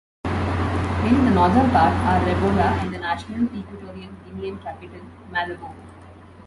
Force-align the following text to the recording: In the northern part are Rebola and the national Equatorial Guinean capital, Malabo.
In 0.25 1.25
the 1.25 1.29
northern 1.29 1.69
part 1.69 1.93
are 1.93 2.25
Rebola 2.25 2.71
and 2.81 2.91
the 2.91 2.97
national 2.97 3.43
Equatorial 3.55 4.09
Guinean 4.25 4.59
capital, 4.63 5.01
Malabo. 5.29 5.75